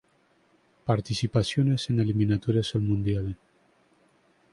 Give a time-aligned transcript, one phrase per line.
[0.83, 3.37] Participaciones en Eliminatorias al Mundial